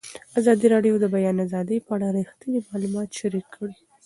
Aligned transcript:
ازادي 0.39 0.67
راډیو 0.73 0.95
د 0.99 1.01
د 1.03 1.05
بیان 1.15 1.37
آزادي 1.45 1.77
په 1.87 1.91
اړه 1.95 2.07
رښتیني 2.17 2.59
معلومات 2.67 3.09
شریک 3.19 3.45
کړي. 3.55 3.77